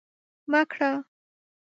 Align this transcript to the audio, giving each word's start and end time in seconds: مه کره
مه 0.51 0.61
کره 0.71 0.89